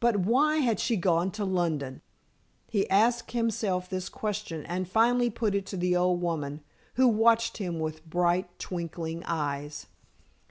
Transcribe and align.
But 0.00 0.18
why 0.18 0.56
had 0.58 0.78
she 0.78 0.98
gone 0.98 1.30
to 1.30 1.42
London? 1.46 2.02
He 2.68 2.86
asked 2.90 3.30
himself 3.32 3.88
this 3.88 4.10
question 4.10 4.66
and 4.66 4.86
finally 4.86 5.30
put 5.30 5.54
it 5.54 5.64
to 5.68 5.78
the 5.78 5.96
old 5.96 6.20
woman, 6.20 6.62
who 6.96 7.08
watched 7.08 7.56
him 7.56 7.80
with 7.80 8.04
bright, 8.04 8.58
twinkling 8.58 9.24
eyes. 9.24 9.86